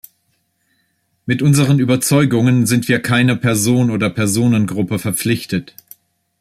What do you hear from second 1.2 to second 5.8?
Mit unseren Überzeugungen sind wir keiner Person oder Personengruppe verpflichtet.